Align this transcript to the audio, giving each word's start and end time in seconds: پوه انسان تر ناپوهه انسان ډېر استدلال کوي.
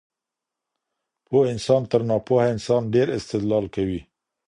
پوه 1.25 1.43
انسان 1.53 1.81
تر 1.91 2.01
ناپوهه 2.09 2.47
انسان 2.55 2.81
ډېر 2.93 3.07
استدلال 3.17 3.65
کوي. 3.75 4.01